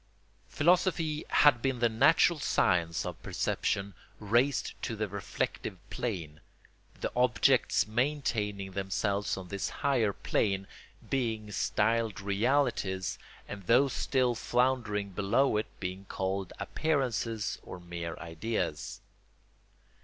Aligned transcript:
Philosophy 0.47 1.23
had 1.29 1.61
been 1.61 1.77
the 1.77 1.87
natural 1.87 2.39
science 2.39 3.05
of 3.05 3.21
perception 3.21 3.93
raised 4.19 4.73
to 4.81 4.95
the 4.95 5.07
reflective 5.07 5.77
plane, 5.91 6.39
the 7.01 7.11
objects 7.15 7.85
maintaining 7.85 8.71
themselves 8.71 9.37
on 9.37 9.49
this 9.49 9.69
higher 9.69 10.11
plane 10.11 10.65
being 11.07 11.51
styled 11.51 12.19
realities, 12.19 13.19
and 13.47 13.67
those 13.67 13.93
still 13.93 14.33
floundering 14.33 15.09
below 15.09 15.55
it 15.57 15.67
being 15.79 16.05
called 16.05 16.51
appearances 16.59 17.59
or 17.61 17.79
mere 17.79 18.15
ideas. 18.17 19.01